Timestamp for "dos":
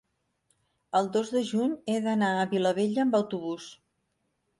1.17-1.29